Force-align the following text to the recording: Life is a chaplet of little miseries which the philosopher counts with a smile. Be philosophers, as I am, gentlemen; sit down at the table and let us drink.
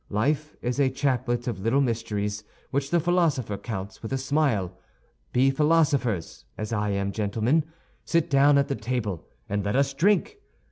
Life 0.09 0.55
is 0.63 0.79
a 0.79 0.89
chaplet 0.89 1.47
of 1.47 1.59
little 1.59 1.79
miseries 1.79 2.43
which 2.71 2.89
the 2.89 2.99
philosopher 2.99 3.55
counts 3.55 4.01
with 4.01 4.11
a 4.11 4.17
smile. 4.17 4.75
Be 5.31 5.51
philosophers, 5.51 6.43
as 6.57 6.73
I 6.73 6.89
am, 6.89 7.11
gentlemen; 7.11 7.65
sit 8.03 8.27
down 8.27 8.57
at 8.57 8.67
the 8.67 8.75
table 8.75 9.27
and 9.47 9.63
let 9.63 9.75
us 9.75 9.93
drink. 9.93 10.39